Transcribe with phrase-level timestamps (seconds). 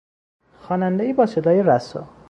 [0.61, 2.09] خوانندهای با صدای رسا